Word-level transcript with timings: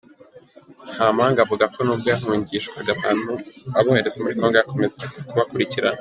Ntamuhanga 0.95 1.39
avuga 1.45 1.65
ko 1.73 1.79
nubwo 1.83 2.07
yahungishaga 2.13 2.89
abantu 2.95 3.31
abohereza 3.79 4.17
muri 4.21 4.35
Congo 4.39 4.57
yakomezaga 4.57 5.15
kubakurikirana. 5.29 5.99